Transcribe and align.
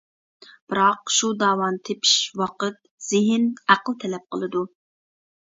بىراق، 0.71 1.11
شۇ 1.15 1.29
داۋانى 1.43 1.79
تېپىش 1.89 2.15
ۋاقىت، 2.41 2.81
زېھىن، 3.09 3.47
ئەقىل 3.75 3.99
تەلەپ 4.07 4.27
قىلىدۇ. 4.39 4.67